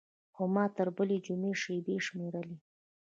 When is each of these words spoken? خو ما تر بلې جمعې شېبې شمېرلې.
خو 0.35 0.43
ما 0.53 0.65
تر 0.77 0.87
بلې 0.97 1.17
جمعې 1.25 1.51
شېبې 1.61 1.95
شمېرلې. 2.05 2.57